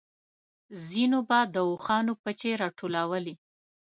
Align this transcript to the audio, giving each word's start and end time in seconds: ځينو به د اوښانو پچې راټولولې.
ځينو 0.87 1.19
به 1.29 1.39
د 1.53 1.55
اوښانو 1.69 2.13
پچې 2.23 2.51
راټولولې. 2.63 3.35